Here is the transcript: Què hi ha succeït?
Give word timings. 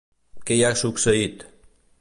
Què 0.47 0.57
hi 0.59 0.63
ha 0.69 0.73
succeït? 0.81 1.49